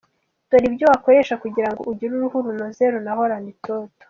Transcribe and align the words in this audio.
Dore 0.49 0.65
ibyo 0.69 0.85
wakoresha 0.91 1.35
kugira 1.43 1.69
ngo 1.71 1.81
ugire 1.91 2.11
uruhu 2.13 2.37
runoze 2.45 2.83
runahorana 2.93 3.47
itoto:. 3.55 3.89